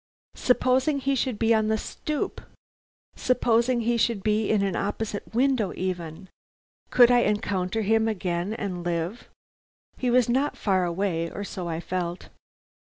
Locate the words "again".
8.07-8.51